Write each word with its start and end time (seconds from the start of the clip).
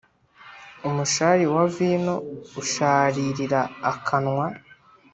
umushari 0.87 1.45
wa 1.53 1.65
vino 1.75 2.15
usharirira 2.61 3.61
akanwa 3.91 4.45